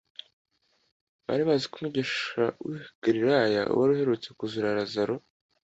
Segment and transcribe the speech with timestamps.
[1.25, 5.15] Bari bazi ko Umwigisha w'i Galilaya wari uherutse kuzura Lazaro,